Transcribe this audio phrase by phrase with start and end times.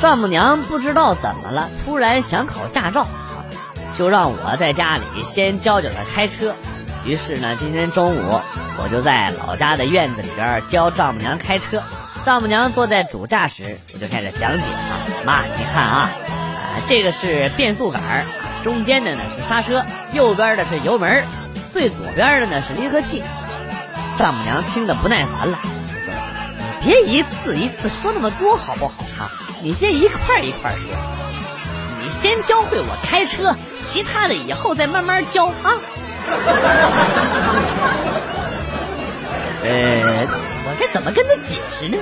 [0.00, 3.06] 丈母娘不知道怎么了，突然想考驾照，
[3.98, 6.54] 就让我在家里先教教她开车。
[7.04, 8.40] 于是呢，今天中午
[8.82, 11.82] 我就在老家的院子里边教丈母娘开车。
[12.24, 18.24] 丈母娘坐在主驾驶，我就开始讲解啊，妈，你看啊，啊，这个是变速杆
[18.62, 21.26] 中间的呢是刹车，右边的是油门，
[21.74, 23.22] 最左边的呢是离合器。
[24.16, 25.58] 丈母娘听得不耐烦了，
[26.06, 26.14] 说
[26.82, 29.28] ：“别一次一次说那么多好不好啊？
[29.62, 30.90] 你先一块一块说，
[32.02, 35.76] 你先教会我开车，其他的以后再慢慢教啊。”
[39.62, 40.26] 呃，
[40.64, 41.98] 我该怎么跟他解释呢？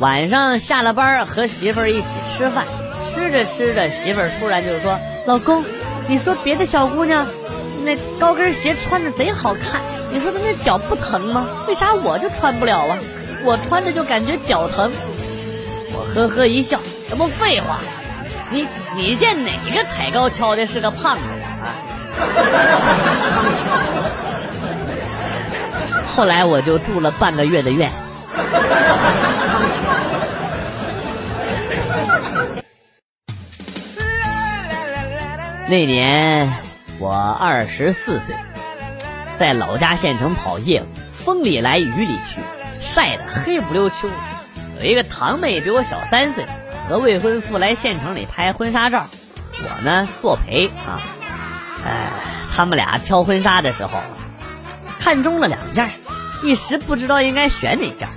[0.00, 2.64] 晚上下了班和媳妇儿一起吃饭，
[3.04, 5.64] 吃着吃着，媳妇儿突然就说：“老公，
[6.08, 7.26] 你说别的小姑娘
[7.88, 9.80] 那高跟鞋穿着贼好看，
[10.12, 11.46] 你说他那脚不疼吗？
[11.66, 12.98] 为啥我就穿不了啊？
[13.44, 14.92] 我穿着就感觉脚疼。”
[15.90, 16.78] 我呵呵一笑
[17.08, 17.78] ：“什么废话？
[18.50, 21.22] 你你见哪个踩高跷的是个胖子
[21.64, 21.72] 啊？”
[26.14, 27.90] 后来我就住了半个月的院。
[35.70, 36.52] 那年
[37.00, 38.34] 我二十四岁，
[39.38, 42.40] 在老家县城跑业务，风里来雨里去，
[42.80, 44.08] 晒得黑不溜秋。
[44.80, 46.44] 有一个堂妹比我小三岁，
[46.88, 49.06] 和未婚夫来县城里拍婚纱照，
[49.62, 51.00] 我呢作陪啊。
[51.86, 52.08] 哎，
[52.52, 54.00] 他们俩挑婚纱的时候，
[54.98, 55.90] 看中了两件，
[56.42, 58.08] 一时不知道应该选哪件。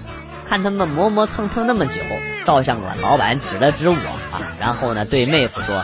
[0.50, 2.02] 看他们磨磨蹭蹭那么久，
[2.46, 5.84] 照相馆老板指了指我啊，然后呢对妹夫说：“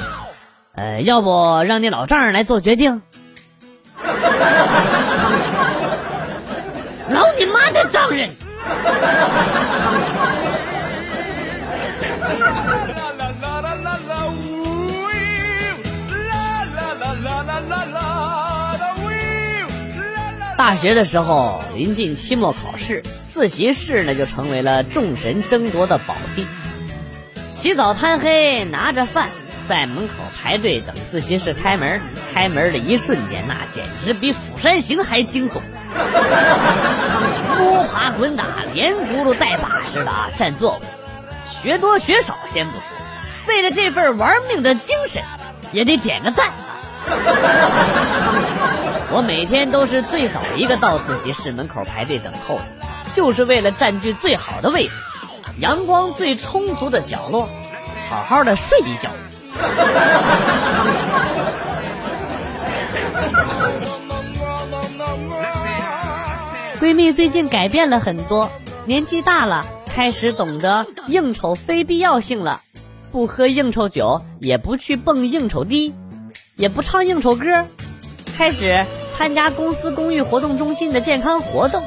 [0.77, 3.01] 呃，要不让你老丈人来做决定？”
[7.09, 8.29] 老你妈的丈人！
[20.57, 23.01] 大学的时候，临近期末考试，
[23.33, 26.45] 自习室呢就成为了众神争夺的宝地。
[27.53, 29.29] 起早贪黑，拿着饭
[29.67, 32.01] 在门口排队等自习室开门。
[32.33, 35.59] 开门的一瞬间，那简直比《釜山行》还惊悚。
[37.57, 40.85] 摸爬滚打，连轱辘带把式的啊占座位，
[41.43, 42.85] 学多学少先不说，
[43.47, 45.23] 为了这份玩命的精神，
[45.71, 46.51] 也得点个赞。
[49.09, 52.65] 我每天都是最早一个到自习室门口排队等候的，
[53.15, 54.93] 就是为了占据最好的位置，
[55.57, 57.49] 阳光最充足的角落，
[58.11, 59.09] 好好的睡一觉。
[66.79, 68.49] 闺蜜最近改变了很多，
[68.85, 72.61] 年纪大了，开始懂得应酬非必要性了，
[73.11, 75.93] 不喝应酬酒，也不去蹦应酬迪。
[76.55, 77.67] 也不唱应酬歌，
[78.35, 78.85] 开始
[79.15, 81.83] 参加公司公寓活动中心的健康活动，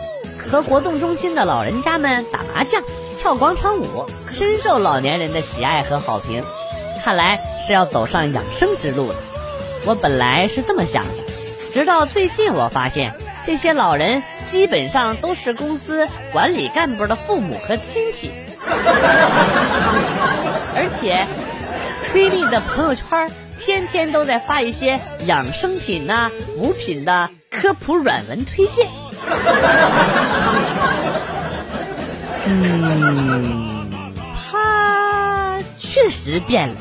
[0.49, 2.81] 和活动中心的老人家们打麻将、
[3.19, 6.45] 跳广场舞，深受老年人的喜爱和好评。
[7.03, 9.17] 看来是要走上养生之路了。
[9.85, 11.11] 我本来是这么想的，
[11.73, 18.31] 直到最近我发现，这些老人基本上都是公司管理干部的父母和亲戚，
[20.75, 21.27] 而且
[22.13, 23.31] 闺蜜的朋友圈。
[23.63, 28.89] 天天都在发一些养生品呐、补品的科普软文推荐。
[32.47, 33.91] 嗯，
[34.51, 36.75] 他确实变了。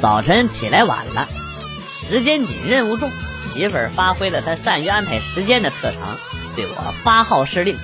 [0.00, 1.28] 早晨起来晚了，
[1.86, 3.10] 时间紧，任务重。
[3.38, 6.16] 媳妇儿发挥了她善于安排时间的特长，
[6.56, 7.76] 对我发号施令。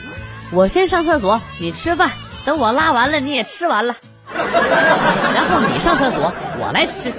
[0.50, 2.10] 我先上厕所，你吃饭。
[2.44, 3.96] 等我拉完了，你也吃完了。
[4.32, 7.12] 然后你上厕所，我来吃。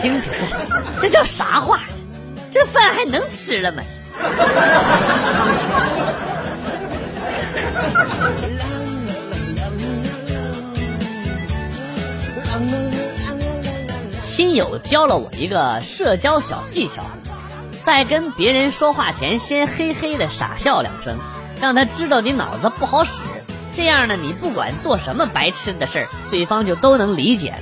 [0.00, 0.46] 听听这，
[1.02, 1.80] 这叫啥话？
[2.50, 3.82] 这饭还能吃了吗？
[14.24, 17.02] 亲友教了我一个社交小技巧，
[17.84, 21.18] 在跟别人说话前，先嘿嘿的傻笑两声，
[21.60, 23.20] 让他知道你脑子不好使。
[23.74, 27.58] 这样呢，你不管做什么白痴的事儿，对方就都能理解了。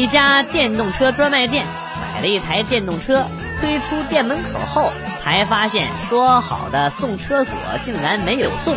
[0.00, 1.66] 一家电动车专卖店
[2.14, 3.26] 买了一台电动车，
[3.60, 4.90] 推出店门口后，
[5.22, 7.52] 才发现说好的送车锁
[7.82, 8.74] 竟然没有送。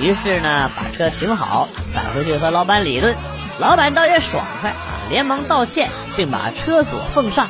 [0.00, 3.16] 于是呢，把车停好，返回去和老板理论。
[3.58, 4.76] 老板倒也爽快啊，
[5.10, 7.48] 连忙道歉，并把车锁奉上。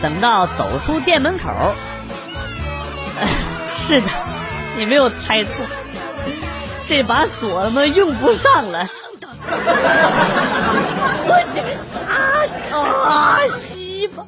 [0.00, 1.50] 等到走出店门口，
[3.76, 4.08] 是的，
[4.78, 5.52] 你没有猜错，
[6.88, 8.88] 这把锁他妈用不上了。
[11.26, 11.93] 我这个啥
[12.46, 14.24] 啊西吧！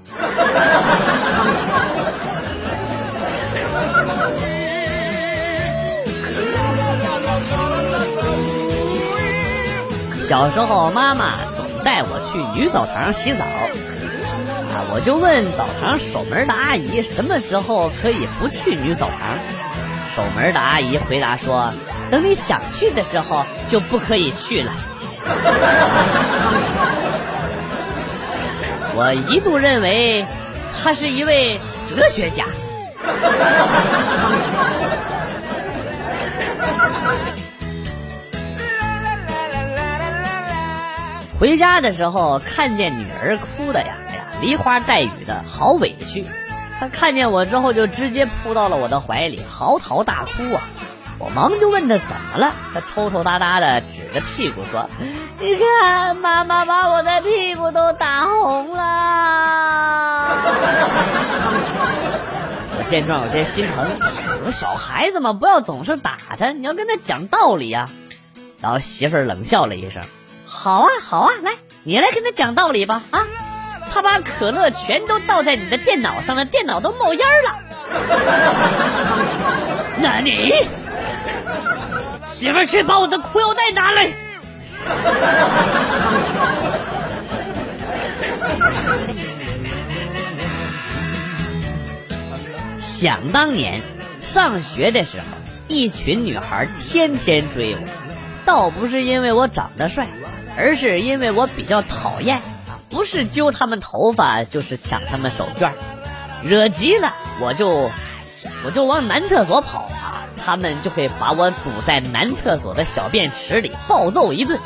[10.18, 19.38] 小时候，妈妈总带我去女澡堂洗澡，啊，我就问澡堂守门的阿姨什么时候可以不去女澡堂。
[20.14, 21.72] 守门的阿姨回答说
[22.10, 24.72] ：“等你想去的时候，就不可以去了。”
[28.98, 30.24] 我一度认为
[30.72, 32.46] 他是一位哲学家。
[41.38, 46.24] 回家的时候看见女儿哭的呀，哎呀，梨花带雨的好委屈。
[46.80, 50.62] 她看见我之后就直接扑到了我的怀里，嚎啕大哭啊！
[51.18, 54.88] 我忙就问他怎么了，他抽抽搭搭的指着屁股说
[55.40, 58.82] ：“你看，妈妈把我的屁股都打红了。”
[62.78, 63.90] 我见状有些心疼，
[64.44, 67.88] 我说：“小孩子嘛，不要总是打他，你要跟他讲道理呀。”
[68.60, 70.02] 然后媳妇儿冷笑了一声。
[70.44, 71.52] 好啊，好啊，来，
[71.82, 73.26] 你来跟他讲道理吧啊！
[73.90, 77.58] 他把可乐全都倒在你的电脑上了，电脑都冒烟了。
[79.98, 80.52] 那你
[82.36, 84.10] 媳妇儿去把我的裤腰带拿来。
[92.78, 93.80] 想当年
[94.20, 95.24] 上学的时候，
[95.66, 97.80] 一群女孩天天追我，
[98.44, 100.06] 倒不是因为我长得帅。
[100.58, 102.42] 而是因为我比较讨厌，
[102.90, 105.70] 不是揪他们头发，就是抢他们手绢
[106.44, 107.90] 惹急了我就
[108.62, 109.90] 我就往男厕所跑，
[110.46, 114.60] 他们就会把我堵在男厕所的小便池里暴揍一顿。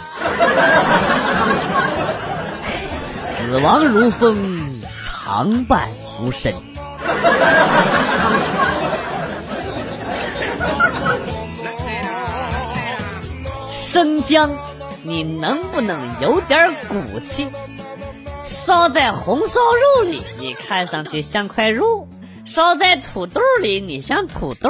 [3.48, 4.70] 死亡如风，
[5.02, 5.88] 常伴
[6.20, 6.54] 无身。
[13.70, 14.50] 生姜。
[15.02, 17.48] 你能不能有点骨气？
[18.42, 19.58] 烧在红烧
[19.96, 22.06] 肉里，你看上去像块肉；
[22.44, 24.68] 烧在土豆里，你像土豆；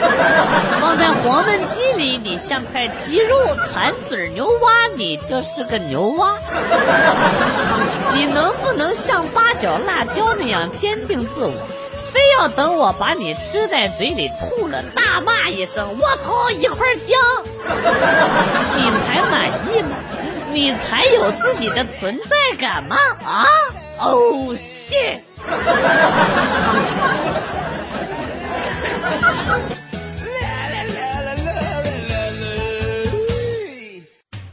[0.80, 3.36] 放在黄焖鸡里，你像块鸡肉；
[3.66, 6.36] 馋嘴牛蛙，你就是个牛蛙。
[8.14, 11.52] 你能不能像八角辣椒那样坚定自我？
[12.12, 17.16] 非要等我把你吃在嘴里吐了，大骂一声“我操”，一块姜，
[18.76, 19.96] 你才满意吗？
[20.52, 22.96] 你才有自己的存在感吗？
[23.24, 23.46] 啊
[24.00, 25.22] 哦谢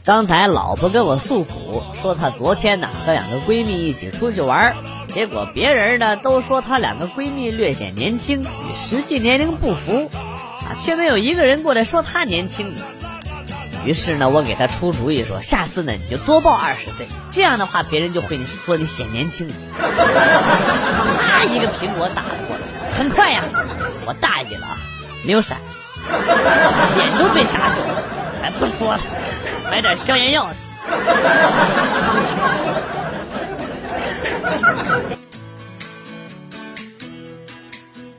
[0.08, 4.74] 刚才老婆跟我诉苦，说她昨天呢和两个闺蜜一起出去玩。
[5.12, 10.10] 结果别人呢都说她两个闺蜜略显年轻，与实际年龄不符，
[10.62, 12.74] 啊，却没有一个人过来说她年轻。
[13.84, 19.46] 于是呢，我给她出主意说，下次呢你就多报二十岁，这样的话别人就会说你显年轻。
[19.76, 22.62] 啪一个苹果打了过来，
[22.96, 23.44] 很快呀，
[24.06, 24.78] 我大意了啊，
[25.22, 25.58] 没有闪，
[26.96, 28.02] 脸都被打肿了。
[28.40, 29.00] 哎，不说了，
[29.70, 30.48] 买点消炎药。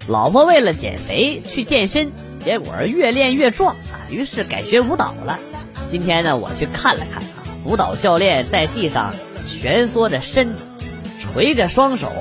[0.07, 5.37] 老婆为了减肥去健身，结果越练越壮啊，于是改学舞蹈了。
[5.87, 9.13] 今天呢，我去看了看啊，舞蹈教练在地上
[9.45, 10.63] 蜷缩着身子，
[11.19, 12.11] 垂着双手，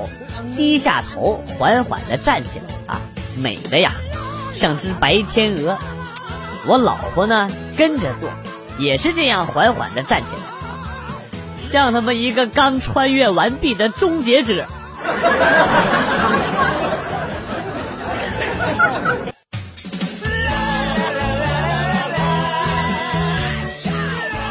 [0.55, 3.01] 低下头，缓缓地站起来啊，
[3.37, 3.93] 美的呀，
[4.53, 5.77] 像只白天鹅。
[6.67, 8.29] 我老婆呢跟着做，
[8.79, 10.41] 也是这样缓缓地站起来，
[11.71, 14.65] 像他妈一个刚穿越完毕的终结者。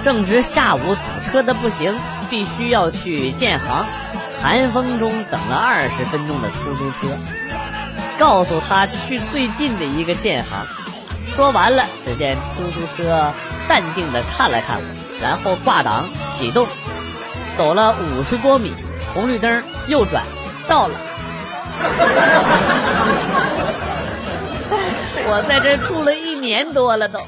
[0.02, 1.98] 正值下午堵车的不行，
[2.30, 3.84] 必须要去建行。
[4.40, 7.08] 寒风中等了二十分钟的出租车，
[8.18, 10.64] 告诉他去最近的一个建行。
[11.34, 13.34] 说完了，只见出租车
[13.68, 14.82] 淡定的看了看我，
[15.22, 16.66] 然后挂挡启动，
[17.56, 18.72] 走了五十多米，
[19.12, 20.24] 红绿灯右转，
[20.66, 20.94] 到了。
[25.30, 27.20] 我在这住了一年多了都。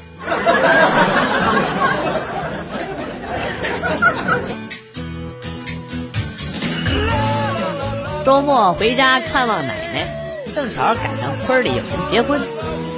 [8.25, 10.07] 周末回家看望奶奶，
[10.53, 12.39] 正巧赶上村里有人结婚，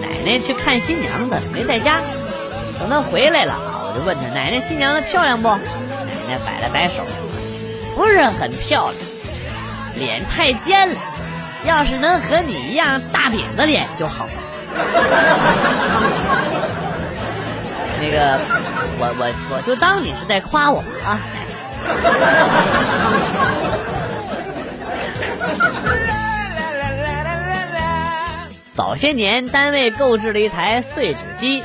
[0.01, 1.99] 奶奶去看新娘子没在家。
[2.83, 5.57] 等他回来了啊，我就问他：“奶奶，新娘子漂亮不？”奶
[6.27, 7.01] 奶摆了摆手，
[7.95, 9.01] 不是很漂亮，
[9.95, 10.95] 脸太尖了。
[11.65, 14.31] 要是能和你一样大饼子脸就好了。
[18.01, 18.37] 那个，
[18.99, 21.17] 我我我就当你是在夸我啊。
[28.75, 31.63] 早些年，单位购置了一台碎纸机，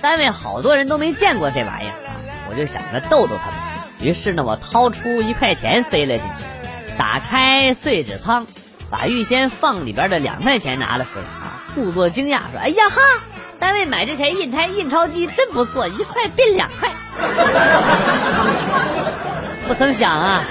[0.00, 2.16] 单位好多人都没见过这玩意儿啊，
[2.50, 3.58] 我就想着逗逗他们。
[4.00, 6.44] 于是呢，我掏出一块钱塞了进去，
[6.96, 8.46] 打开碎纸仓，
[8.88, 12.96] 把预先放里边的两块钱拿了出来啊，故作惊讶说：“哎呀哈，
[13.58, 16.88] 单位买这台印台印钞机真不错，一块变两块。”
[19.68, 20.42] 不曾想啊。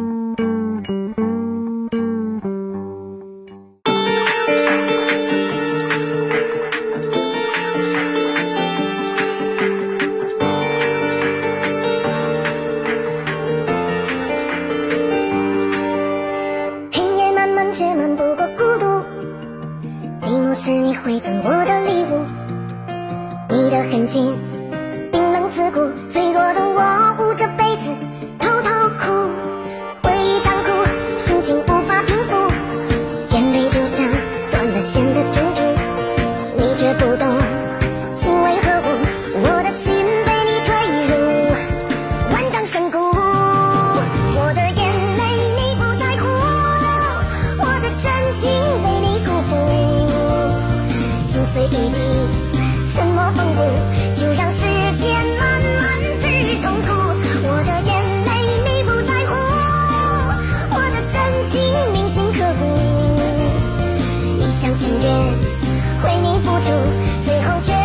[65.03, 66.69] 为你付出，
[67.25, 67.80] 最后却。